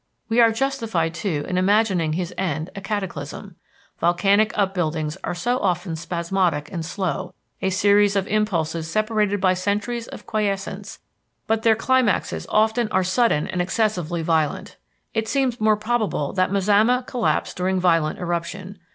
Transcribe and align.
We 0.29 0.41
are 0.41 0.51
justified 0.51 1.13
too 1.13 1.45
in 1.47 1.59
imagining 1.59 2.13
his 2.13 2.33
end 2.35 2.71
a 2.75 2.81
cataclysm. 2.81 3.55
Volcanic 3.99 4.51
upbuildings 4.55 5.15
are 5.23 5.35
often 5.61 5.95
spasmodic 5.95 6.71
and 6.71 6.83
slow, 6.83 7.35
a 7.61 7.69
series 7.69 8.15
of 8.15 8.27
impulses 8.27 8.89
separated 8.89 9.39
by 9.39 9.53
centuries 9.53 10.07
of 10.07 10.25
quiescence, 10.25 10.97
but 11.45 11.61
their 11.61 11.75
climaxes 11.75 12.47
often 12.49 12.87
are 12.89 13.03
sudden 13.03 13.45
and 13.47 13.61
excessively 13.61 14.23
violent. 14.23 14.75
It 15.13 15.27
seems 15.27 15.61
more 15.61 15.77
probable 15.77 16.33
that 16.33 16.49
Mazama 16.49 17.05
collapsed 17.05 17.55
during 17.55 17.79
violent 17.79 18.17
eruption. 18.17 18.79